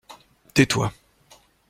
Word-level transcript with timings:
Tais-toi. 0.55 0.91